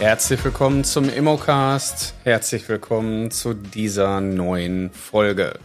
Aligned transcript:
Herzlich 0.00 0.42
willkommen 0.42 0.82
zum 0.82 1.10
Immocast. 1.10 2.14
Herzlich 2.24 2.66
willkommen 2.70 3.30
zu 3.30 3.52
dieser 3.52 4.22
neuen 4.22 4.90
Folge. 4.92 5.58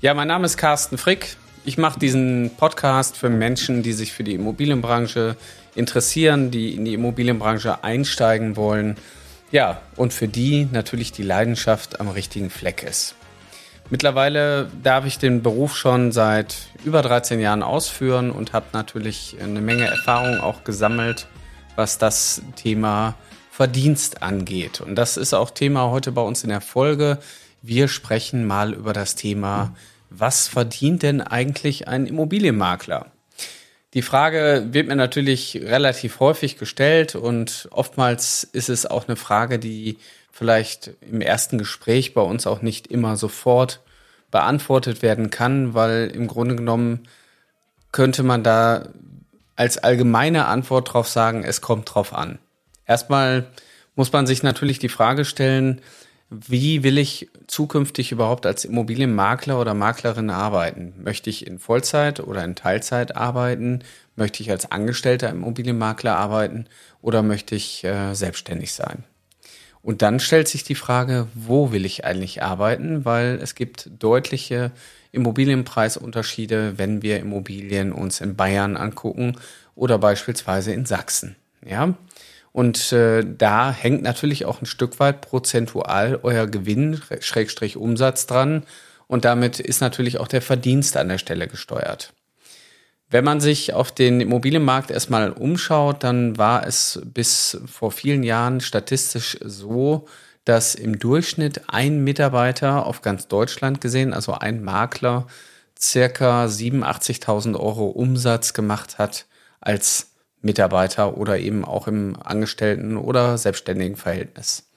Ja, 0.00 0.14
mein 0.14 0.28
Name 0.28 0.46
ist 0.46 0.56
Carsten 0.56 0.96
Frick. 0.96 1.36
Ich 1.64 1.76
mache 1.76 1.98
diesen 1.98 2.52
Podcast 2.56 3.16
für 3.16 3.28
Menschen, 3.28 3.82
die 3.82 3.94
sich 3.94 4.12
für 4.12 4.22
die 4.22 4.34
Immobilienbranche 4.34 5.36
interessieren, 5.74 6.52
die 6.52 6.76
in 6.76 6.84
die 6.84 6.94
Immobilienbranche 6.94 7.82
einsteigen 7.82 8.54
wollen. 8.54 8.94
Ja, 9.50 9.80
und 9.96 10.12
für 10.12 10.28
die 10.28 10.68
natürlich 10.70 11.10
die 11.10 11.24
Leidenschaft 11.24 11.98
am 11.98 12.06
richtigen 12.10 12.50
Fleck 12.50 12.84
ist. 12.84 13.16
Mittlerweile 13.90 14.70
darf 14.84 15.04
ich 15.04 15.18
den 15.18 15.42
Beruf 15.42 15.76
schon 15.76 16.12
seit 16.12 16.54
über 16.84 17.02
13 17.02 17.40
Jahren 17.40 17.64
ausführen 17.64 18.30
und 18.30 18.52
habe 18.52 18.66
natürlich 18.72 19.36
eine 19.42 19.60
Menge 19.60 19.86
Erfahrung 19.86 20.38
auch 20.38 20.62
gesammelt, 20.62 21.26
was 21.74 21.98
das 21.98 22.40
Thema 22.54 23.16
Verdienst 23.58 24.22
angeht. 24.22 24.80
Und 24.80 24.94
das 24.94 25.16
ist 25.16 25.34
auch 25.34 25.50
Thema 25.50 25.90
heute 25.90 26.12
bei 26.12 26.22
uns 26.22 26.44
in 26.44 26.48
der 26.48 26.60
Folge. 26.60 27.18
Wir 27.60 27.88
sprechen 27.88 28.46
mal 28.46 28.72
über 28.72 28.92
das 28.92 29.16
Thema, 29.16 29.74
was 30.10 30.46
verdient 30.46 31.02
denn 31.02 31.20
eigentlich 31.20 31.88
ein 31.88 32.06
Immobilienmakler? 32.06 33.06
Die 33.94 34.02
Frage 34.02 34.68
wird 34.70 34.86
mir 34.86 34.94
natürlich 34.94 35.56
relativ 35.60 36.20
häufig 36.20 36.56
gestellt 36.56 37.16
und 37.16 37.68
oftmals 37.72 38.44
ist 38.44 38.68
es 38.68 38.86
auch 38.86 39.08
eine 39.08 39.16
Frage, 39.16 39.58
die 39.58 39.98
vielleicht 40.30 40.92
im 41.00 41.20
ersten 41.20 41.58
Gespräch 41.58 42.14
bei 42.14 42.22
uns 42.22 42.46
auch 42.46 42.62
nicht 42.62 42.86
immer 42.86 43.16
sofort 43.16 43.80
beantwortet 44.30 45.02
werden 45.02 45.30
kann, 45.30 45.74
weil 45.74 46.12
im 46.14 46.28
Grunde 46.28 46.54
genommen 46.54 47.08
könnte 47.90 48.22
man 48.22 48.44
da 48.44 48.90
als 49.56 49.78
allgemeine 49.78 50.46
Antwort 50.46 50.92
drauf 50.92 51.08
sagen, 51.08 51.42
es 51.42 51.60
kommt 51.60 51.92
drauf 51.92 52.14
an. 52.14 52.38
Erstmal 52.88 53.46
muss 53.94 54.12
man 54.12 54.26
sich 54.26 54.42
natürlich 54.42 54.80
die 54.80 54.88
Frage 54.88 55.24
stellen, 55.24 55.80
wie 56.30 56.82
will 56.82 56.98
ich 56.98 57.30
zukünftig 57.46 58.12
überhaupt 58.12 58.44
als 58.44 58.64
Immobilienmakler 58.64 59.58
oder 59.60 59.74
Maklerin 59.74 60.30
arbeiten? 60.30 60.94
Möchte 61.02 61.30
ich 61.30 61.46
in 61.46 61.58
Vollzeit 61.58 62.20
oder 62.20 62.44
in 62.44 62.54
Teilzeit 62.54 63.16
arbeiten? 63.16 63.80
Möchte 64.16 64.42
ich 64.42 64.50
als 64.50 64.70
Angestellter 64.70 65.30
Immobilienmakler 65.30 66.16
arbeiten 66.16 66.66
oder 67.00 67.22
möchte 67.22 67.54
ich 67.54 67.84
äh, 67.84 68.14
selbstständig 68.14 68.74
sein? 68.74 69.04
Und 69.80 70.02
dann 70.02 70.20
stellt 70.20 70.48
sich 70.48 70.64
die 70.64 70.74
Frage, 70.74 71.28
wo 71.34 71.72
will 71.72 71.86
ich 71.86 72.04
eigentlich 72.04 72.42
arbeiten? 72.42 73.04
Weil 73.04 73.38
es 73.42 73.54
gibt 73.54 73.88
deutliche 73.98 74.72
Immobilienpreisunterschiede, 75.12 76.74
wenn 76.76 77.00
wir 77.00 77.20
Immobilien 77.20 77.92
uns 77.92 78.20
in 78.20 78.36
Bayern 78.36 78.76
angucken 78.76 79.36
oder 79.74 79.98
beispielsweise 79.98 80.72
in 80.72 80.84
Sachsen. 80.84 81.36
Ja. 81.66 81.94
Und 82.58 82.92
äh, 82.92 83.24
da 83.24 83.70
hängt 83.70 84.02
natürlich 84.02 84.44
auch 84.44 84.60
ein 84.60 84.66
Stück 84.66 84.98
weit 84.98 85.20
prozentual 85.20 86.18
euer 86.24 86.48
Gewinn, 86.48 87.00
Schrägstrich 87.20 87.76
Umsatz 87.76 88.26
dran. 88.26 88.64
Und 89.06 89.24
damit 89.24 89.60
ist 89.60 89.80
natürlich 89.80 90.18
auch 90.18 90.26
der 90.26 90.42
Verdienst 90.42 90.96
an 90.96 91.08
der 91.08 91.18
Stelle 91.18 91.46
gesteuert. 91.46 92.12
Wenn 93.10 93.24
man 93.24 93.38
sich 93.38 93.74
auf 93.74 93.92
den 93.92 94.20
Immobilienmarkt 94.20 94.90
erstmal 94.90 95.30
umschaut, 95.30 96.02
dann 96.02 96.36
war 96.36 96.66
es 96.66 97.00
bis 97.04 97.60
vor 97.66 97.92
vielen 97.92 98.24
Jahren 98.24 98.60
statistisch 98.60 99.38
so, 99.40 100.08
dass 100.44 100.74
im 100.74 100.98
Durchschnitt 100.98 101.60
ein 101.68 102.02
Mitarbeiter 102.02 102.86
auf 102.86 103.02
ganz 103.02 103.28
Deutschland 103.28 103.80
gesehen, 103.80 104.12
also 104.12 104.32
ein 104.32 104.64
Makler, 104.64 105.28
circa 105.80 106.46
87.000 106.46 107.54
Euro 107.54 107.86
Umsatz 107.86 108.52
gemacht 108.52 108.98
hat 108.98 109.26
als 109.60 110.08
Mitarbeiter 110.40 111.16
oder 111.16 111.38
eben 111.38 111.64
auch 111.64 111.88
im 111.88 112.16
Angestellten- 112.22 112.96
oder 112.96 113.38
selbstständigen 113.38 113.96
Verhältnis. 113.96 114.70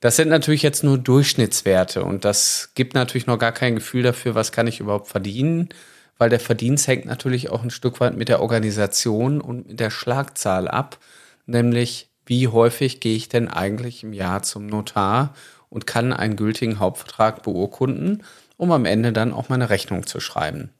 Das 0.00 0.16
sind 0.16 0.28
natürlich 0.28 0.62
jetzt 0.62 0.84
nur 0.84 0.98
Durchschnittswerte 0.98 2.04
und 2.04 2.24
das 2.24 2.70
gibt 2.74 2.94
natürlich 2.94 3.26
noch 3.26 3.38
gar 3.38 3.52
kein 3.52 3.76
Gefühl 3.76 4.02
dafür, 4.02 4.34
was 4.34 4.52
kann 4.52 4.66
ich 4.66 4.80
überhaupt 4.80 5.08
verdienen 5.08 5.70
weil 6.18 6.30
der 6.30 6.40
Verdienst 6.40 6.88
hängt 6.88 7.04
natürlich 7.04 7.50
auch 7.50 7.62
ein 7.62 7.70
Stück 7.70 8.00
weit 8.00 8.16
mit 8.16 8.28
der 8.28 8.40
Organisation 8.40 9.40
und 9.40 9.68
mit 9.68 9.80
der 9.80 9.90
Schlagzahl 9.90 10.68
ab, 10.68 10.98
nämlich 11.46 12.10
wie 12.24 12.48
häufig 12.48 13.00
gehe 13.00 13.16
ich 13.16 13.28
denn 13.28 13.48
eigentlich 13.48 14.02
im 14.02 14.12
Jahr 14.12 14.42
zum 14.42 14.66
Notar 14.66 15.34
und 15.68 15.86
kann 15.86 16.12
einen 16.12 16.36
gültigen 16.36 16.78
Hauptvertrag 16.78 17.42
beurkunden, 17.42 18.24
um 18.56 18.72
am 18.72 18.84
Ende 18.84 19.12
dann 19.12 19.32
auch 19.32 19.48
meine 19.48 19.70
Rechnung 19.70 20.06
zu 20.06 20.20
schreiben. 20.20 20.70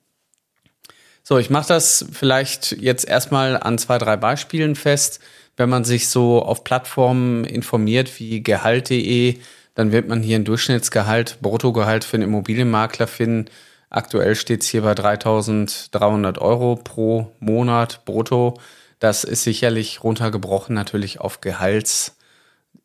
So, 1.29 1.39
ich 1.39 1.51
mache 1.51 1.67
das 1.67 2.05
vielleicht 2.13 2.71
jetzt 2.73 3.09
erstmal 3.09 3.57
an 3.57 3.79
zwei, 3.79 3.99
drei 3.99 4.17
Beispielen 4.17 4.77
fest. 4.77 5.19
Wenn 5.57 5.69
man 5.69 5.83
sich 5.83 6.09
so 6.09 6.41
auf 6.41 6.63
Plattformen 6.63 7.45
informiert 7.45 8.21
wie 8.21 8.45
gehalt.de, 8.45 9.39
dann 9.75 9.91
wird 9.91 10.07
man 10.07 10.23
hier 10.23 10.39
ein 10.39 10.45
Durchschnittsgehalt, 10.45 11.39
Bruttogehalt 11.43 12.05
für 12.05 12.17
einen 12.17 12.29
Immobilienmakler 12.29 13.09
finden 13.09 13.47
Aktuell 13.91 14.35
steht 14.35 14.63
es 14.63 14.69
hier 14.69 14.83
bei 14.83 14.93
3.300 14.93 16.39
Euro 16.39 16.77
pro 16.77 17.33
Monat 17.39 18.05
brutto. 18.05 18.59
Das 18.99 19.25
ist 19.25 19.43
sicherlich 19.43 20.03
runtergebrochen 20.03 20.75
natürlich 20.75 21.21
auf 21.21 21.41
Gehalts, 21.41 22.17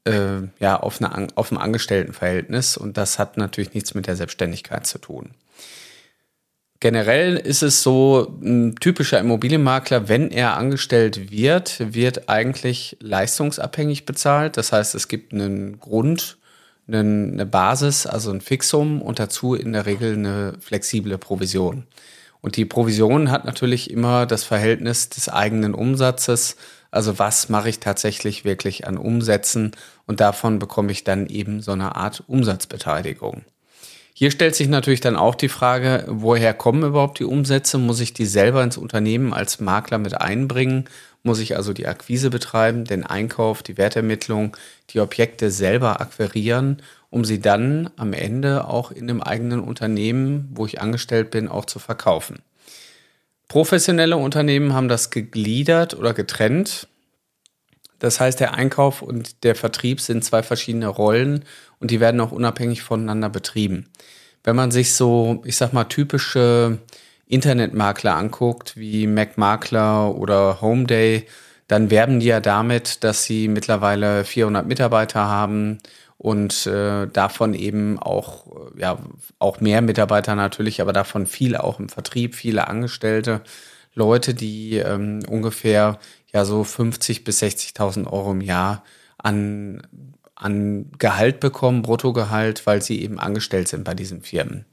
äh, 0.06 0.42
ja, 0.60 0.80
auf, 0.80 1.02
eine, 1.02 1.28
auf 1.36 1.52
ein 1.52 1.58
Angestelltenverhältnis 1.58 2.78
und 2.78 2.98
das 2.98 3.18
hat 3.18 3.38
natürlich 3.38 3.74
nichts 3.74 3.94
mit 3.94 4.08
der 4.08 4.16
Selbstständigkeit 4.16 4.86
zu 4.86 5.00
tun. 5.00 5.32
Generell 6.82 7.38
ist 7.38 7.62
es 7.62 7.84
so, 7.84 8.36
ein 8.42 8.76
typischer 8.76 9.20
Immobilienmakler, 9.20 10.10
wenn 10.10 10.32
er 10.32 10.58
angestellt 10.58 11.30
wird, 11.30 11.94
wird 11.94 12.28
eigentlich 12.28 12.98
leistungsabhängig 13.00 14.08
bezahlt. 14.08 14.58
Das 14.58 14.72
heißt, 14.72 14.96
es 14.96 15.08
gibt 15.08 15.32
einen 15.32 15.80
Grund, 15.80 16.40
eine 16.88 17.46
Basis, 17.46 18.08
also 18.08 18.32
ein 18.32 18.42
Fixum 18.42 19.00
und 19.04 19.20
dazu 19.20 19.54
in 19.54 19.74
der 19.74 19.86
Regel 19.86 20.14
eine 20.14 20.56
flexible 20.60 21.20
Provision. 21.20 21.86
Und 22.42 22.58
die 22.58 22.66
Provision 22.66 23.30
hat 23.30 23.46
natürlich 23.46 23.92
immer 23.92 24.26
das 24.26 24.44
Verhältnis 24.44 25.10
des 25.10 25.30
eigenen 25.30 25.76
Umsatzes. 25.76 26.56
Also 26.90 27.20
was 27.20 27.48
mache 27.48 27.70
ich 27.70 27.80
tatsächlich 27.80 28.44
wirklich 28.44 28.88
an 28.88 28.98
Umsätzen 28.98 29.74
und 30.08 30.20
davon 30.20 30.58
bekomme 30.58 30.92
ich 30.92 31.04
dann 31.04 31.28
eben 31.28 31.62
so 31.62 31.74
eine 31.74 31.96
Art 31.96 32.24
Umsatzbeteiligung. 32.26 33.44
Hier 34.22 34.30
stellt 34.30 34.54
sich 34.54 34.68
natürlich 34.68 35.02
dann 35.02 35.16
auch 35.16 35.34
die 35.34 35.50
Frage, 35.50 36.06
woher 36.08 36.54
kommen 36.54 36.84
überhaupt 36.84 37.18
die 37.18 37.26
Umsätze? 37.26 37.80
Muss 37.80 38.00
ich 38.00 38.14
die 38.14 38.28
selber 38.28 38.64
ins 38.64 38.78
Unternehmen 38.78 39.34
als 39.34 39.60
Makler 39.60 39.98
mit 39.98 40.22
einbringen 40.22 40.88
muss 41.24 41.40
ich 41.40 41.56
also 41.56 41.74
die 41.74 41.88
Akquise 41.88 42.30
betreiben, 42.30 42.86
den 42.86 43.06
Einkauf, 43.06 43.62
die 43.64 43.78
Wertermittlung, 43.78 44.58
die 44.90 45.00
Objekte 45.00 45.52
selber 45.52 46.02
akquirieren, 46.02 46.82
um 47.10 47.26
sie 47.26 47.40
dann 47.40 47.90
am 47.98 48.14
Ende 48.14 48.68
auch 48.68 48.92
in 48.92 49.08
dem 49.08 49.22
eigenen 49.22 49.60
Unternehmen, 49.60 50.50
wo 50.54 50.66
ich 50.66 50.82
angestellt 50.82 51.32
bin, 51.32 51.48
auch 51.48 51.66
zu 51.66 51.80
verkaufen. 51.80 52.40
Professionelle 53.48 54.18
Unternehmen 54.18 54.74
haben 54.74 54.88
das 54.88 55.10
gegliedert 55.10 55.94
oder 55.94 56.14
getrennt. 56.14 56.88
Das 58.02 58.20
heißt, 58.20 58.40
der 58.40 58.56
Einkauf 58.56 59.04
und 59.04 59.44
der 59.44 59.54
Vertrieb 59.54 60.02
sind 60.02 60.26
zwei 60.26 60.42
verschiedene 60.42 60.88
Rollen 60.88 61.46
und 61.80 61.92
die 61.92 62.00
werden 62.00 62.20
auch 62.20 62.32
unabhängig 62.32 62.82
voneinander 62.82 63.30
betrieben. 63.30 63.90
Wenn 64.44 64.56
man 64.56 64.72
sich 64.72 64.96
so, 64.96 65.44
ich 65.46 65.56
sag 65.56 65.72
mal, 65.72 65.84
typische 65.84 66.80
Internetmakler 67.28 68.16
anguckt, 68.16 68.76
wie 68.76 69.06
MacMakler 69.06 70.16
oder 70.16 70.62
Homeday, 70.62 71.28
dann 71.68 71.92
werben 71.92 72.20
die 72.20 72.26
ja 72.26 72.40
damit, 72.40 73.04
dass 73.04 73.26
sie 73.26 73.48
mittlerweile 73.48 74.26
400 74.26 74.66
Mitarbeiter 74.66 75.28
haben 75.28 75.78
und 76.18 76.66
äh, 76.66 77.06
davon 77.06 77.54
eben 77.54 78.00
auch, 78.00 78.48
ja, 78.76 78.98
auch 79.38 79.60
mehr 79.60 79.84
Mitarbeiter 79.84 80.34
natürlich, 80.34 80.82
aber 80.82 80.92
davon 80.92 81.28
viele 81.28 81.64
auch 81.64 81.80
im 81.80 81.90
Vertrieb, 81.90 82.34
viele 82.34 82.68
Angestellte, 82.68 83.42
Leute, 83.94 84.34
die 84.34 84.78
ähm, 84.78 85.20
ungefähr 85.28 86.00
ja 86.34 86.46
so 86.46 86.64
50 86.64 87.24
bis 87.24 87.42
60.000 87.42 88.08
Euro 88.08 88.32
im 88.32 88.42
Jahr 88.42 88.84
an, 89.18 89.82
an 90.36 90.92
Gehalt 90.98 91.40
bekommen, 91.40 91.82
Bruttogehalt, 91.82 92.66
weil 92.66 92.82
sie 92.82 93.02
eben 93.02 93.20
angestellt 93.20 93.68
sind 93.68 93.84
bei 93.84 93.94
diesen 93.94 94.22
Firmen. 94.22 94.66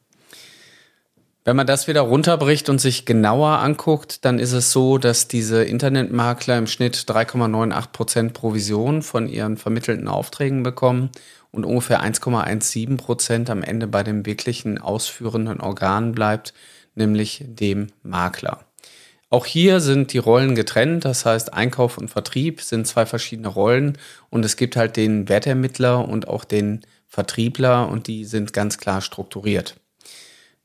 Wenn 1.48 1.56
man 1.56 1.66
das 1.66 1.88
wieder 1.88 2.02
runterbricht 2.02 2.68
und 2.68 2.78
sich 2.78 3.06
genauer 3.06 3.60
anguckt, 3.60 4.26
dann 4.26 4.38
ist 4.38 4.52
es 4.52 4.70
so, 4.70 4.98
dass 4.98 5.28
diese 5.28 5.64
Internetmakler 5.64 6.58
im 6.58 6.66
Schnitt 6.66 6.96
3,98 6.96 7.86
Prozent 7.90 8.32
Provision 8.34 9.00
von 9.00 9.26
ihren 9.28 9.56
vermittelten 9.56 10.08
Aufträgen 10.08 10.62
bekommen 10.62 11.08
und 11.50 11.64
ungefähr 11.64 12.02
1,17 12.02 12.98
Prozent 12.98 13.48
am 13.48 13.62
Ende 13.62 13.86
bei 13.86 14.02
dem 14.02 14.26
wirklichen 14.26 14.76
ausführenden 14.76 15.60
Organ 15.60 16.12
bleibt, 16.12 16.52
nämlich 16.94 17.42
dem 17.46 17.86
Makler. 18.02 18.67
Auch 19.30 19.44
hier 19.44 19.80
sind 19.80 20.14
die 20.14 20.18
Rollen 20.18 20.54
getrennt, 20.54 21.04
das 21.04 21.26
heißt 21.26 21.52
Einkauf 21.52 21.98
und 21.98 22.08
Vertrieb 22.08 22.62
sind 22.62 22.86
zwei 22.86 23.04
verschiedene 23.04 23.48
Rollen. 23.48 23.98
Und 24.30 24.44
es 24.44 24.56
gibt 24.56 24.76
halt 24.76 24.96
den 24.96 25.28
Wertermittler 25.28 26.08
und 26.08 26.28
auch 26.28 26.44
den 26.44 26.80
Vertriebler. 27.06 27.88
Und 27.88 28.06
die 28.06 28.24
sind 28.24 28.54
ganz 28.54 28.78
klar 28.78 29.02
strukturiert. 29.02 29.76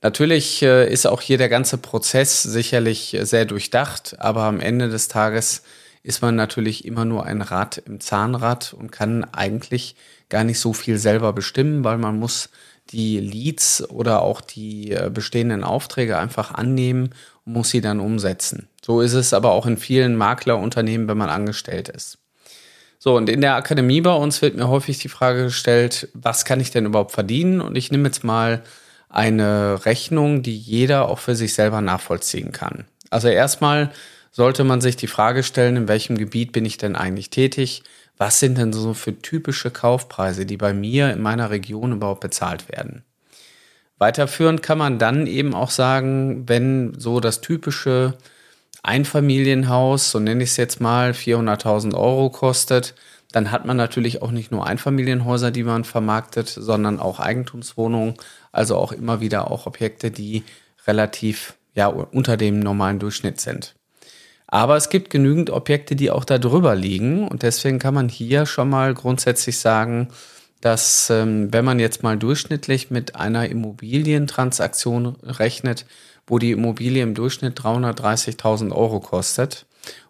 Natürlich 0.01 0.61
äh, 0.61 0.91
ist 0.91 1.05
auch 1.05 1.21
hier 1.21 1.37
der 1.37 1.49
ganze 1.49 1.77
Prozess 1.77 2.43
sicherlich 2.43 3.17
sehr 3.21 3.45
durchdacht, 3.45 4.17
aber 4.19 4.43
am 4.43 4.59
Ende 4.59 4.89
des 4.89 5.07
Tages 5.07 5.63
ist 6.03 6.21
man 6.21 6.35
natürlich 6.35 6.83
immer 6.83 7.05
nur 7.05 7.25
ein 7.25 7.41
Rad 7.41 7.81
im 7.85 8.01
Zahnrad 8.01 8.73
und 8.73 8.91
kann 8.91 9.23
eigentlich 9.23 9.95
gar 10.27 10.43
nicht 10.43 10.59
so 10.59 10.73
viel 10.73 10.97
selber 10.97 11.31
bestimmen, 11.31 11.85
weil 11.85 11.97
man 11.97 12.19
muss 12.19 12.49
die 12.89 13.19
Leads 13.19 13.89
oder 13.89 14.21
auch 14.21 14.41
die 14.41 14.91
äh, 14.91 15.09
bestehenden 15.09 15.63
Aufträge 15.63 16.17
einfach 16.17 16.53
annehmen 16.53 17.11
muss 17.45 17.69
sie 17.69 17.81
dann 17.81 17.99
umsetzen. 17.99 18.67
So 18.85 19.01
ist 19.01 19.13
es 19.13 19.33
aber 19.33 19.51
auch 19.51 19.65
in 19.65 19.77
vielen 19.77 20.15
Maklerunternehmen, 20.15 21.07
wenn 21.07 21.17
man 21.17 21.29
angestellt 21.29 21.89
ist. 21.89 22.17
So, 22.99 23.17
und 23.17 23.27
in 23.27 23.41
der 23.41 23.55
Akademie 23.55 23.99
bei 23.99 24.13
uns 24.13 24.41
wird 24.41 24.55
mir 24.55 24.69
häufig 24.69 24.99
die 24.99 25.09
Frage 25.09 25.43
gestellt, 25.45 26.07
was 26.13 26.45
kann 26.45 26.61
ich 26.61 26.71
denn 26.71 26.85
überhaupt 26.85 27.11
verdienen? 27.11 27.59
Und 27.59 27.75
ich 27.75 27.91
nehme 27.91 28.07
jetzt 28.07 28.23
mal 28.23 28.63
eine 29.09 29.85
Rechnung, 29.85 30.41
die 30.41 30.57
jeder 30.57 31.09
auch 31.09 31.19
für 31.19 31.35
sich 31.35 31.53
selber 31.53 31.81
nachvollziehen 31.81 32.53
kann. 32.53 32.85
Also 33.09 33.27
erstmal 33.27 33.91
sollte 34.31 34.63
man 34.63 34.81
sich 34.81 34.95
die 34.95 35.07
Frage 35.07 35.43
stellen, 35.43 35.75
in 35.75 35.87
welchem 35.87 36.17
Gebiet 36.17 36.53
bin 36.53 36.65
ich 36.65 36.77
denn 36.77 36.95
eigentlich 36.95 37.29
tätig? 37.29 37.83
Was 38.17 38.39
sind 38.39 38.57
denn 38.57 38.73
so 38.73 38.93
für 38.93 39.21
typische 39.21 39.69
Kaufpreise, 39.69 40.45
die 40.45 40.57
bei 40.57 40.73
mir 40.73 41.11
in 41.11 41.21
meiner 41.21 41.49
Region 41.49 41.91
überhaupt 41.91 42.21
bezahlt 42.21 42.71
werden? 42.71 43.03
Weiterführend 43.97 44.63
kann 44.63 44.77
man 44.77 44.99
dann 44.99 45.27
eben 45.27 45.53
auch 45.53 45.69
sagen, 45.69 46.47
wenn 46.47 46.93
so 46.99 47.19
das 47.19 47.41
typische 47.41 48.15
Einfamilienhaus, 48.81 50.11
so 50.11 50.19
nenne 50.19 50.43
ich 50.43 50.51
es 50.51 50.57
jetzt 50.57 50.81
mal, 50.81 51.11
400.000 51.11 51.95
Euro 51.95 52.29
kostet, 52.29 52.95
dann 53.31 53.51
hat 53.51 53.65
man 53.65 53.77
natürlich 53.77 54.21
auch 54.21 54.31
nicht 54.31 54.51
nur 54.51 54.67
Einfamilienhäuser, 54.67 55.51
die 55.51 55.63
man 55.63 55.85
vermarktet, 55.85 56.47
sondern 56.49 56.99
auch 56.99 57.19
Eigentumswohnungen, 57.19 58.15
also 58.51 58.77
auch 58.77 58.91
immer 58.91 59.21
wieder 59.21 59.49
auch 59.49 59.65
Objekte, 59.65 60.11
die 60.11 60.43
relativ 60.85 61.55
ja 61.73 61.87
unter 61.87 62.37
dem 62.37 62.59
normalen 62.59 62.99
Durchschnitt 62.99 63.41
sind. 63.41 63.73
Aber 64.47 64.75
es 64.75 64.89
gibt 64.89 65.09
genügend 65.09 65.49
Objekte, 65.49 65.95
die 65.95 66.11
auch 66.11 66.25
da 66.25 66.37
drüber 66.37 66.75
liegen 66.75 67.27
und 67.27 67.41
deswegen 67.41 67.79
kann 67.79 67.95
man 67.95 68.07
hier 68.07 68.45
schon 68.45 68.69
mal 68.69 68.93
grundsätzlich 68.93 69.57
sagen, 69.57 70.09
dass 70.63 71.09
ähm, 71.09 71.51
wenn 71.51 71.65
man 71.65 71.79
jetzt 71.79 72.03
mal 72.03 72.17
durchschnittlich 72.17 72.89
mit 72.89 73.17
einer 73.17 73.49
Immobilientransaktion 73.49 75.17
rechnet, 75.21 75.85
wo 76.25 76.39
die 76.39 76.51
Immobilie 76.51 77.03
im 77.03 77.15
Durchschnitt 77.15 77.59
330.000 77.59 78.71
Euro 78.71 79.01
kostet, 79.01 79.65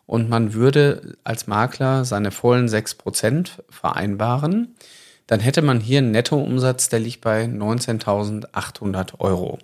und 0.06 0.30
man 0.30 0.54
würde 0.54 1.16
als 1.24 1.48
Makler 1.48 2.06
seine 2.06 2.30
vollen 2.32 2.68
6% 2.68 3.50
vereinbaren, 3.70 4.76
dann 5.26 5.40
hätte 5.40 5.64
man 5.64 5.80
hier 5.80 6.00
einen 6.00 6.12
Nettoumsatz, 6.12 6.90
der 6.90 7.00
liegt 7.00 7.22
bei 7.22 7.46
19.800 7.46 9.20
Euro. 9.20 9.58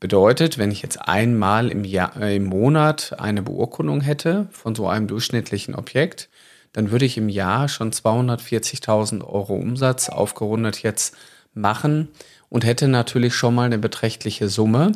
Bedeutet, 0.00 0.58
wenn 0.58 0.72
ich 0.72 0.82
jetzt 0.82 0.96
einmal 0.96 1.68
im, 1.68 1.84
Jahr, 1.84 2.20
äh, 2.20 2.34
im 2.34 2.46
Monat 2.46 3.20
eine 3.20 3.42
Beurkundung 3.42 4.00
hätte 4.00 4.48
von 4.50 4.74
so 4.74 4.88
einem 4.88 5.06
durchschnittlichen 5.06 5.76
Objekt, 5.76 6.28
dann 6.72 6.90
würde 6.90 7.04
ich 7.04 7.18
im 7.18 7.28
Jahr 7.28 7.68
schon 7.68 7.92
240.000 7.92 9.24
Euro 9.24 9.54
Umsatz 9.54 10.08
aufgerundet 10.08 10.82
jetzt 10.82 11.14
machen 11.54 12.08
und 12.48 12.64
hätte 12.64 12.88
natürlich 12.88 13.34
schon 13.34 13.54
mal 13.54 13.64
eine 13.64 13.78
beträchtliche 13.78 14.48
Summe. 14.48 14.92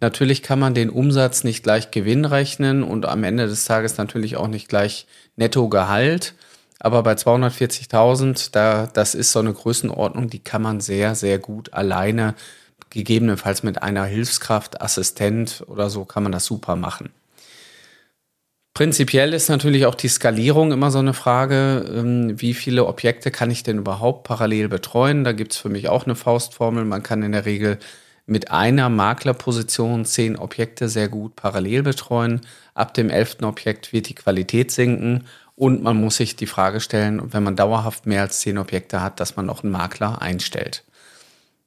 Natürlich 0.00 0.42
kann 0.42 0.58
man 0.58 0.74
den 0.74 0.90
Umsatz 0.90 1.44
nicht 1.44 1.62
gleich 1.62 1.90
Gewinn 1.90 2.24
rechnen 2.24 2.82
und 2.82 3.06
am 3.06 3.24
Ende 3.24 3.46
des 3.46 3.64
Tages 3.64 3.98
natürlich 3.98 4.36
auch 4.36 4.48
nicht 4.48 4.68
gleich 4.68 5.06
Nettogehalt. 5.36 6.34
Aber 6.80 7.02
bei 7.02 7.14
240.000, 7.14 8.50
da, 8.52 8.86
das 8.86 9.14
ist 9.16 9.32
so 9.32 9.40
eine 9.40 9.52
Größenordnung, 9.52 10.30
die 10.30 10.38
kann 10.38 10.62
man 10.62 10.80
sehr, 10.80 11.16
sehr 11.16 11.38
gut 11.38 11.72
alleine, 11.72 12.34
gegebenenfalls 12.90 13.64
mit 13.64 13.82
einer 13.82 14.04
Hilfskraft, 14.04 14.80
Assistent 14.80 15.64
oder 15.66 15.90
so, 15.90 16.04
kann 16.04 16.22
man 16.22 16.32
das 16.32 16.44
super 16.44 16.76
machen. 16.76 17.10
Prinzipiell 18.78 19.34
ist 19.34 19.48
natürlich 19.48 19.86
auch 19.86 19.96
die 19.96 20.06
Skalierung 20.06 20.70
immer 20.70 20.92
so 20.92 21.00
eine 21.00 21.12
Frage, 21.12 21.84
ähm, 21.92 22.40
wie 22.40 22.54
viele 22.54 22.86
Objekte 22.86 23.32
kann 23.32 23.50
ich 23.50 23.64
denn 23.64 23.78
überhaupt 23.78 24.22
parallel 24.22 24.68
betreuen? 24.68 25.24
Da 25.24 25.32
gibt 25.32 25.52
es 25.52 25.58
für 25.58 25.68
mich 25.68 25.88
auch 25.88 26.04
eine 26.04 26.14
Faustformel. 26.14 26.84
Man 26.84 27.02
kann 27.02 27.24
in 27.24 27.32
der 27.32 27.44
Regel 27.44 27.80
mit 28.26 28.52
einer 28.52 28.88
Maklerposition 28.88 30.04
zehn 30.04 30.36
Objekte 30.36 30.88
sehr 30.88 31.08
gut 31.08 31.34
parallel 31.34 31.82
betreuen. 31.82 32.42
Ab 32.72 32.94
dem 32.94 33.10
elften 33.10 33.46
Objekt 33.46 33.92
wird 33.92 34.08
die 34.10 34.14
Qualität 34.14 34.70
sinken 34.70 35.24
und 35.56 35.82
man 35.82 36.00
muss 36.00 36.18
sich 36.18 36.36
die 36.36 36.46
Frage 36.46 36.78
stellen, 36.78 37.32
wenn 37.32 37.42
man 37.42 37.56
dauerhaft 37.56 38.06
mehr 38.06 38.22
als 38.22 38.38
zehn 38.38 38.58
Objekte 38.58 39.02
hat, 39.02 39.18
dass 39.18 39.34
man 39.34 39.46
noch 39.46 39.64
einen 39.64 39.72
Makler 39.72 40.22
einstellt. 40.22 40.84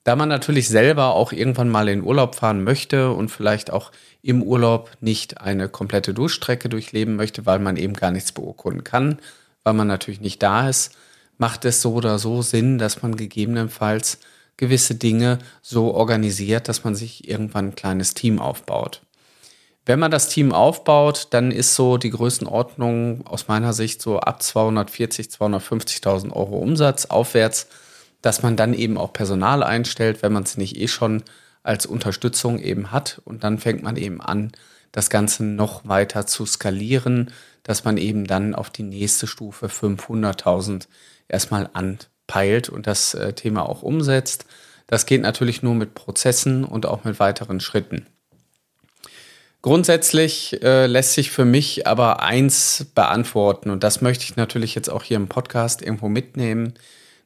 Da 0.03 0.15
man 0.15 0.29
natürlich 0.29 0.67
selber 0.67 1.13
auch 1.13 1.31
irgendwann 1.31 1.69
mal 1.69 1.87
in 1.87 2.03
Urlaub 2.03 2.35
fahren 2.35 2.63
möchte 2.63 3.11
und 3.11 3.29
vielleicht 3.29 3.71
auch 3.71 3.91
im 4.23 4.41
Urlaub 4.41 4.89
nicht 4.99 5.41
eine 5.41 5.69
komplette 5.69 6.13
Durchstrecke 6.13 6.69
durchleben 6.69 7.15
möchte, 7.15 7.45
weil 7.45 7.59
man 7.59 7.77
eben 7.77 7.93
gar 7.93 8.11
nichts 8.11 8.31
beurkunden 8.31 8.83
kann, 8.83 9.19
weil 9.63 9.73
man 9.73 9.87
natürlich 9.87 10.21
nicht 10.21 10.41
da 10.41 10.69
ist, 10.69 10.95
macht 11.37 11.65
es 11.65 11.81
so 11.81 11.93
oder 11.93 12.17
so 12.17 12.41
Sinn, 12.41 12.77
dass 12.77 13.01
man 13.03 13.15
gegebenenfalls 13.15 14.19
gewisse 14.57 14.95
Dinge 14.95 15.39
so 15.61 15.93
organisiert, 15.93 16.67
dass 16.67 16.83
man 16.83 16.95
sich 16.95 17.27
irgendwann 17.27 17.69
ein 17.69 17.75
kleines 17.75 18.13
Team 18.13 18.39
aufbaut. 18.39 19.01
Wenn 19.85 19.99
man 19.99 20.11
das 20.11 20.29
Team 20.29 20.51
aufbaut, 20.51 21.27
dann 21.31 21.49
ist 21.51 21.75
so 21.75 21.97
die 21.97 22.11
Größenordnung 22.11 23.25
aus 23.25 23.47
meiner 23.47 23.73
Sicht 23.73 24.01
so 24.01 24.19
ab 24.19 24.43
240, 24.43 25.27
250.000 25.27 26.31
Euro 26.31 26.57
Umsatz 26.59 27.05
aufwärts, 27.05 27.67
dass 28.21 28.43
man 28.43 28.55
dann 28.55 28.73
eben 28.73 28.97
auch 28.97 29.13
Personal 29.13 29.63
einstellt, 29.63 30.21
wenn 30.21 30.33
man 30.33 30.43
es 30.43 30.57
nicht 30.57 30.77
eh 30.77 30.87
schon 30.87 31.23
als 31.63 31.85
Unterstützung 31.85 32.59
eben 32.59 32.91
hat. 32.91 33.21
Und 33.25 33.43
dann 33.43 33.57
fängt 33.57 33.83
man 33.83 33.97
eben 33.97 34.21
an, 34.21 34.51
das 34.91 35.09
Ganze 35.09 35.43
noch 35.43 35.87
weiter 35.87 36.27
zu 36.27 36.45
skalieren, 36.45 37.31
dass 37.63 37.83
man 37.83 37.97
eben 37.97 38.25
dann 38.25 38.55
auf 38.55 38.69
die 38.69 38.83
nächste 38.83 39.27
Stufe 39.27 39.67
500.000 39.67 40.87
erstmal 41.27 41.69
an, 41.73 41.99
peilt 42.27 42.69
und 42.69 42.87
das 42.87 43.13
äh, 43.13 43.33
Thema 43.33 43.67
auch 43.67 43.83
umsetzt. 43.83 44.45
Das 44.87 45.05
geht 45.05 45.21
natürlich 45.21 45.63
nur 45.63 45.75
mit 45.75 45.93
Prozessen 45.93 46.63
und 46.63 46.85
auch 46.85 47.03
mit 47.03 47.19
weiteren 47.19 47.59
Schritten. 47.59 48.07
Grundsätzlich 49.61 50.61
äh, 50.63 50.87
lässt 50.87 51.13
sich 51.13 51.29
für 51.29 51.45
mich 51.45 51.85
aber 51.85 52.23
eins 52.23 52.87
beantworten 52.95 53.69
und 53.69 53.83
das 53.83 54.01
möchte 54.01 54.23
ich 54.23 54.35
natürlich 54.35 54.73
jetzt 54.73 54.89
auch 54.89 55.03
hier 55.03 55.17
im 55.17 55.27
Podcast 55.27 55.81
irgendwo 55.83 56.09
mitnehmen. 56.09 56.73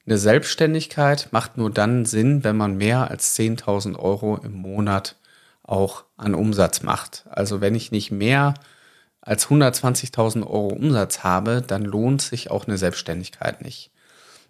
Eine 0.08 0.18
Selbstständigkeit 0.18 1.30
macht 1.32 1.58
nur 1.58 1.72
dann 1.72 2.06
Sinn, 2.06 2.44
wenn 2.44 2.56
man 2.56 2.78
mehr 2.78 3.10
als 3.10 3.36
10.000 3.38 3.98
Euro 3.98 4.38
im 4.44 4.54
Monat 4.54 5.16
auch 5.64 6.04
an 6.16 6.36
Umsatz 6.36 6.84
macht. 6.84 7.26
Also 7.30 7.60
wenn 7.60 7.74
ich 7.74 7.92
nicht 7.92 8.12
mehr 8.12 8.54
als 9.22 9.48
120.000 9.48 10.44
Euro 10.44 10.68
Umsatz 10.68 11.24
habe, 11.24 11.64
dann 11.66 11.84
lohnt 11.84 12.22
sich 12.22 12.52
auch 12.52 12.68
eine 12.68 12.78
Selbstständigkeit 12.78 13.62
nicht. 13.62 13.90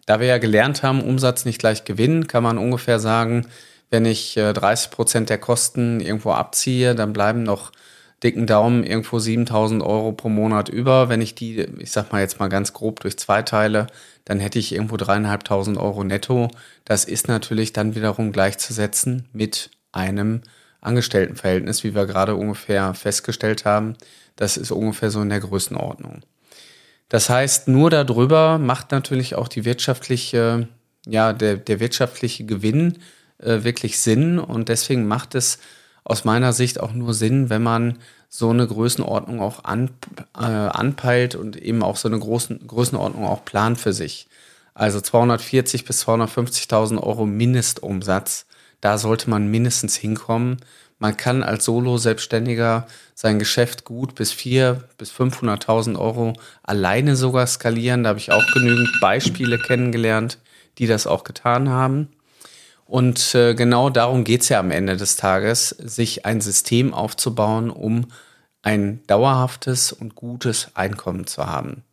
Da 0.05 0.19
wir 0.19 0.27
ja 0.27 0.37
gelernt 0.37 0.83
haben, 0.83 1.01
Umsatz 1.01 1.45
nicht 1.45 1.59
gleich 1.59 1.85
Gewinn, 1.85 2.27
kann 2.27 2.43
man 2.43 2.57
ungefähr 2.57 2.99
sagen, 2.99 3.47
wenn 3.89 4.05
ich 4.05 4.33
30 4.35 4.87
äh, 4.87 4.95
Prozent 4.95 5.29
der 5.29 5.37
Kosten 5.37 6.01
irgendwo 6.01 6.31
abziehe, 6.31 6.95
dann 6.95 7.13
bleiben 7.13 7.43
noch 7.43 7.71
dicken 8.25 8.47
Daumen 8.47 8.83
irgendwo 8.83 9.19
7000 9.19 9.83
Euro 9.83 10.11
pro 10.11 10.29
Monat 10.29 10.67
über. 10.67 11.09
Wenn 11.09 11.21
ich 11.21 11.35
die, 11.35 11.59
ich 11.77 11.91
sag 11.91 12.11
mal 12.11 12.21
jetzt 12.21 12.39
mal 12.39 12.49
ganz 12.49 12.73
grob 12.73 12.99
durch 13.01 13.17
zwei 13.17 13.43
teile, 13.43 13.85
dann 14.25 14.39
hätte 14.39 14.57
ich 14.57 14.73
irgendwo 14.73 14.97
dreieinhalbtausend 14.97 15.77
Euro 15.77 16.03
netto. 16.03 16.49
Das 16.85 17.05
ist 17.05 17.27
natürlich 17.27 17.71
dann 17.71 17.93
wiederum 17.93 18.31
gleichzusetzen 18.31 19.29
mit 19.31 19.69
einem 19.91 20.41
Angestelltenverhältnis, 20.81 21.83
wie 21.83 21.93
wir 21.93 22.07
gerade 22.07 22.35
ungefähr 22.35 22.95
festgestellt 22.95 23.63
haben. 23.63 23.95
Das 24.35 24.57
ist 24.57 24.71
ungefähr 24.71 25.11
so 25.11 25.21
in 25.21 25.29
der 25.29 25.39
Größenordnung. 25.39 26.23
Das 27.09 27.29
heißt, 27.29 27.67
nur 27.67 27.91
darüber 27.91 28.57
macht 28.57 28.91
natürlich 28.91 29.35
auch 29.35 29.47
die 29.47 29.65
wirtschaftliche, 29.65 30.67
ja, 31.05 31.31
der, 31.31 31.57
der 31.57 31.79
wirtschaftliche 31.79 32.45
Gewinn 32.45 32.97
äh, 33.37 33.63
wirklich 33.63 33.99
Sinn. 33.99 34.39
Und 34.39 34.69
deswegen 34.69 35.07
macht 35.07 35.35
es 35.35 35.59
aus 36.05 36.23
meiner 36.23 36.53
Sicht 36.53 36.79
auch 36.79 36.93
nur 36.93 37.13
Sinn, 37.13 37.49
wenn 37.49 37.63
man 37.63 37.97
so 38.29 38.51
eine 38.51 38.65
Größenordnung 38.65 39.41
auch 39.41 39.63
an, 39.65 39.89
äh, 40.37 40.43
anpeilt 40.43 41.35
und 41.35 41.57
eben 41.57 41.83
auch 41.83 41.97
so 41.97 42.07
eine 42.07 42.19
großen, 42.19 42.65
Größenordnung 42.67 43.25
auch 43.25 43.43
plant 43.43 43.79
für 43.79 43.91
sich. 43.91 44.27
Also 44.75 45.01
240 45.01 45.83
bis 45.83 46.05
250.000 46.07 47.01
Euro 47.01 47.25
Mindestumsatz, 47.25 48.45
da 48.81 48.97
sollte 48.97 49.29
man 49.29 49.49
mindestens 49.49 49.95
hinkommen. 49.95 50.57
Man 50.99 51.17
kann 51.17 51.43
als 51.43 51.65
Solo-Selbstständiger 51.65 52.85
sein 53.15 53.39
Geschäft 53.39 53.83
gut 53.83 54.15
bis 54.15 54.31
400.000 54.31 54.81
bis 54.97 55.11
500.000 55.11 55.99
Euro 55.99 56.33
alleine 56.61 57.15
sogar 57.15 57.47
skalieren. 57.47 58.03
Da 58.03 58.09
habe 58.09 58.19
ich 58.19 58.31
auch 58.31 58.45
genügend 58.53 58.89
Beispiele 59.01 59.57
kennengelernt, 59.57 60.37
die 60.77 60.87
das 60.87 61.07
auch 61.07 61.23
getan 61.23 61.69
haben. 61.69 62.09
Und 62.85 63.33
äh, 63.35 63.55
genau 63.55 63.89
darum 63.89 64.23
geht 64.23 64.41
es 64.41 64.49
ja 64.49 64.59
am 64.59 64.71
Ende 64.71 64.95
des 64.95 65.15
Tages, 65.15 65.69
sich 65.69 66.25
ein 66.25 66.39
System 66.39 66.93
aufzubauen, 66.93 67.69
um 67.69 68.07
ein 68.61 69.01
dauerhaftes 69.07 69.91
und 69.91 70.15
gutes 70.15 70.69
Einkommen 70.75 71.27
zu 71.27 71.45
haben. 71.45 71.83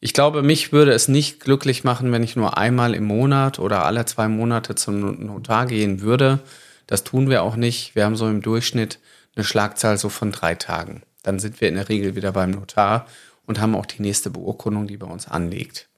Ich 0.00 0.14
glaube, 0.14 0.42
mich 0.42 0.72
würde 0.72 0.92
es 0.92 1.08
nicht 1.08 1.40
glücklich 1.40 1.84
machen, 1.84 2.10
wenn 2.12 2.22
ich 2.22 2.36
nur 2.36 2.56
einmal 2.56 2.94
im 2.94 3.04
Monat 3.04 3.58
oder 3.58 3.84
alle 3.84 4.04
zwei 4.04 4.28
Monate 4.28 4.74
zum 4.74 5.26
Notar 5.26 5.66
gehen 5.66 6.00
würde 6.00 6.40
das 6.86 7.04
tun 7.04 7.30
wir 7.30 7.42
auch 7.42 7.56
nicht. 7.56 7.94
Wir 7.94 8.04
haben 8.04 8.16
so 8.16 8.28
im 8.28 8.42
Durchschnitt 8.42 8.98
eine 9.34 9.44
Schlagzahl 9.44 9.96
so 9.96 10.10
von 10.10 10.30
drei 10.30 10.54
Tagen. 10.54 11.02
Dann 11.22 11.38
sind 11.38 11.60
wir 11.60 11.68
in 11.68 11.76
der 11.76 11.88
Regel 11.88 12.16
wieder 12.16 12.32
beim 12.32 12.50
Notar 12.50 13.06
und 13.46 13.60
haben 13.60 13.74
auch 13.74 13.86
die 13.86 14.02
nächste 14.02 14.28
Beurkundung, 14.28 14.86
die 14.86 14.96
bei 14.98 15.06
uns 15.06 15.26
anliegt. 15.26 15.88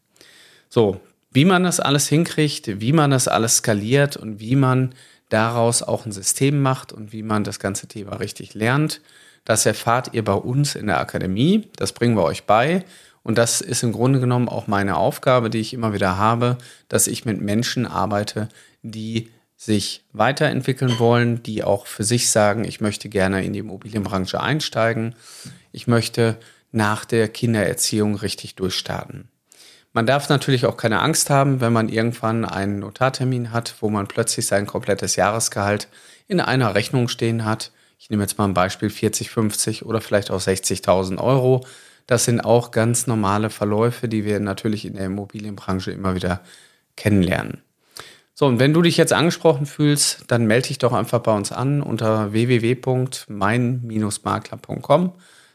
So, 0.68 1.00
wie 1.34 1.44
man 1.44 1.64
das 1.64 1.80
alles 1.80 2.08
hinkriegt, 2.08 2.80
wie 2.80 2.92
man 2.92 3.10
das 3.10 3.28
alles 3.28 3.58
skaliert 3.58 4.16
und 4.16 4.40
wie 4.40 4.56
man 4.56 4.94
daraus 5.28 5.82
auch 5.82 6.06
ein 6.06 6.12
System 6.12 6.62
macht 6.62 6.92
und 6.92 7.12
wie 7.12 7.22
man 7.22 7.44
das 7.44 7.58
ganze 7.58 7.88
Thema 7.88 8.16
richtig 8.16 8.54
lernt, 8.54 9.00
das 9.44 9.66
erfahrt 9.66 10.14
ihr 10.14 10.24
bei 10.24 10.32
uns 10.32 10.74
in 10.74 10.86
der 10.86 11.00
Akademie. 11.00 11.68
Das 11.76 11.92
bringen 11.92 12.16
wir 12.16 12.24
euch 12.24 12.44
bei. 12.44 12.84
Und 13.22 13.38
das 13.38 13.60
ist 13.60 13.82
im 13.82 13.92
Grunde 13.92 14.20
genommen 14.20 14.48
auch 14.48 14.66
meine 14.66 14.96
Aufgabe, 14.96 15.50
die 15.50 15.58
ich 15.58 15.74
immer 15.74 15.92
wieder 15.92 16.16
habe, 16.16 16.58
dass 16.88 17.06
ich 17.06 17.24
mit 17.24 17.40
Menschen 17.40 17.86
arbeite, 17.86 18.48
die 18.82 19.30
sich 19.56 20.04
weiterentwickeln 20.12 20.98
wollen, 20.98 21.42
die 21.42 21.64
auch 21.64 21.86
für 21.86 22.04
sich 22.04 22.30
sagen, 22.30 22.64
ich 22.64 22.80
möchte 22.80 23.08
gerne 23.08 23.44
in 23.44 23.52
die 23.52 23.60
Immobilienbranche 23.60 24.40
einsteigen. 24.40 25.14
Ich 25.72 25.86
möchte 25.86 26.38
nach 26.70 27.04
der 27.04 27.28
Kindererziehung 27.28 28.16
richtig 28.16 28.56
durchstarten. 28.56 29.28
Man 29.94 30.06
darf 30.06 30.28
natürlich 30.28 30.66
auch 30.66 30.76
keine 30.76 31.00
Angst 31.00 31.30
haben, 31.30 31.60
wenn 31.60 31.72
man 31.72 31.88
irgendwann 31.88 32.44
einen 32.44 32.80
Notartermin 32.80 33.52
hat, 33.52 33.76
wo 33.80 33.90
man 33.90 34.08
plötzlich 34.08 34.46
sein 34.46 34.66
komplettes 34.66 35.14
Jahresgehalt 35.14 35.86
in 36.26 36.40
einer 36.40 36.74
Rechnung 36.74 37.06
stehen 37.06 37.44
hat. 37.44 37.70
Ich 38.00 38.10
nehme 38.10 38.24
jetzt 38.24 38.36
mal 38.36 38.46
ein 38.46 38.54
Beispiel 38.54 38.90
40, 38.90 39.30
50 39.30 39.86
oder 39.86 40.00
vielleicht 40.00 40.32
auch 40.32 40.40
60.000 40.40 41.22
Euro. 41.22 41.64
Das 42.08 42.24
sind 42.24 42.40
auch 42.40 42.72
ganz 42.72 43.06
normale 43.06 43.50
Verläufe, 43.50 44.08
die 44.08 44.24
wir 44.24 44.40
natürlich 44.40 44.84
in 44.84 44.94
der 44.94 45.06
Immobilienbranche 45.06 45.92
immer 45.92 46.16
wieder 46.16 46.40
kennenlernen. 46.96 47.62
So, 48.34 48.46
und 48.46 48.58
wenn 48.58 48.74
du 48.74 48.82
dich 48.82 48.96
jetzt 48.96 49.12
angesprochen 49.12 49.64
fühlst, 49.64 50.24
dann 50.26 50.46
melde 50.46 50.66
dich 50.68 50.78
doch 50.78 50.92
einfach 50.92 51.20
bei 51.20 51.32
uns 51.32 51.52
an 51.52 51.80
unter 51.80 52.32
www.mein-makler.com 52.32 55.12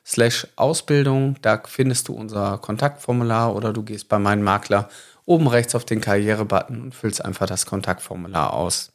slash 0.10 0.48
Ausbildung. 0.56 1.36
Da 1.42 1.62
findest 1.66 2.08
du 2.08 2.14
unser 2.14 2.58
Kontaktformular 2.58 3.56
oder 3.56 3.72
du 3.72 3.84
gehst 3.84 4.10
bei 4.10 4.18
meinem 4.18 4.44
Makler 4.44 4.90
oben 5.26 5.48
rechts 5.48 5.76
auf 5.76 5.86
den 5.86 6.02
Karriere-Button 6.02 6.82
und 6.82 6.96
füllst 6.96 7.24
einfach 7.24 7.46
das 7.46 7.68
Kontaktformular 7.68 8.54
aus. 8.54 8.92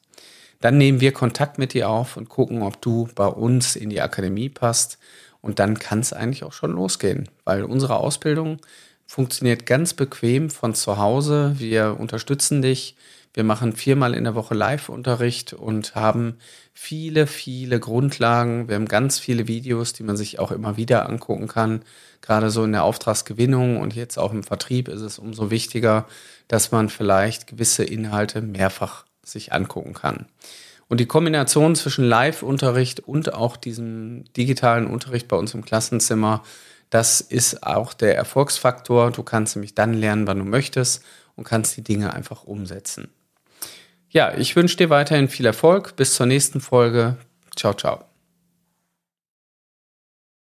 Dann 0.61 0.79
nehmen 0.79 1.01
wir 1.01 1.13
Kontakt 1.13 1.59
mit 1.59 1.73
dir 1.73 1.89
auf 1.89 2.17
und 2.17 2.29
gucken, 2.29 2.63
ob 2.63 2.83
du 2.83 3.09
bei 3.15 3.27
uns 3.27 3.77
in 3.77 3.91
die 3.91 4.01
Akademie 4.01 4.49
passt. 4.49 4.99
Und 5.41 5.59
dann 5.59 5.79
kann 5.79 6.01
es 6.01 6.13
eigentlich 6.13 6.43
auch 6.43 6.53
schon 6.55 6.73
losgehen, 6.73 7.29
weil 7.45 7.65
unsere 7.65 7.97
Ausbildung 7.97 8.59
funktioniert 9.07 9.67
ganz 9.67 9.93
bequem 9.95 10.51
von 10.51 10.75
zu 10.75 10.97
Hause. 10.97 11.55
Wir 11.59 12.01
unterstützen 12.01 12.63
dich 12.63 12.97
wir 13.35 13.43
machen 13.43 13.73
viermal 13.73 14.15
in 14.15 14.23
der 14.23 14.37
Woche 14.37 14.55
Live-Unterricht 14.55 15.53
und 15.53 15.97
haben 15.97 16.39
viele, 16.73 17.27
viele 17.27 17.81
Grundlagen. 17.81 18.69
Wir 18.69 18.77
haben 18.77 18.87
ganz 18.87 19.19
viele 19.19 19.49
Videos, 19.49 19.93
die 19.93 20.05
man 20.05 20.17
sich 20.17 20.39
auch 20.39 20.53
immer 20.53 20.77
wieder 20.77 21.09
angucken 21.09 21.49
kann. 21.49 21.83
Gerade 22.21 22.51
so 22.51 22.63
in 22.63 22.71
der 22.71 22.85
Auftragsgewinnung 22.85 23.81
und 23.81 23.97
jetzt 23.97 24.19
auch 24.19 24.33
im 24.33 24.45
Vertrieb 24.45 24.87
ist 24.87 25.01
es 25.01 25.19
umso 25.19 25.51
wichtiger, 25.51 26.07
dass 26.47 26.71
man 26.71 26.89
vielleicht 26.89 27.49
gewisse 27.49 27.83
Inhalte 27.83 28.41
mehrfach 28.41 29.05
sich 29.25 29.53
angucken 29.53 29.95
kann. 29.95 30.27
Und 30.87 31.01
die 31.01 31.07
Kombination 31.07 31.75
zwischen 31.75 32.05
Live-Unterricht 32.05 33.01
und 33.01 33.35
auch 33.35 33.57
diesem 33.57 34.33
digitalen 34.35 34.87
Unterricht 34.87 35.27
bei 35.27 35.37
uns 35.37 35.55
im 35.55 35.65
Klassenzimmer, 35.65 36.45
das 36.91 37.21
ist 37.21 37.67
auch 37.67 37.95
der 37.95 38.17
Erfolgsfaktor. 38.17 39.11
Du 39.11 39.25
kannst 39.25 39.57
nämlich 39.57 39.75
dann 39.75 39.93
lernen, 39.93 40.29
wann 40.29 40.39
du 40.39 40.45
möchtest 40.45 41.03
und 41.35 41.43
kannst 41.43 41.77
die 41.77 41.83
Dinge 41.83 42.15
einfach 42.15 42.45
umsetzen. 42.45 43.09
Ja, 44.15 44.33
ich 44.39 44.55
wünsche 44.55 44.77
dir 44.77 44.91
weiterhin 44.91 45.29
viel 45.29 45.45
Erfolg. 45.45 45.97
Bis 45.97 46.15
zur 46.15 46.27
nächsten 46.27 46.61
Folge. 46.61 47.17
Ciao, 47.57 47.75
ciao. 47.75 48.05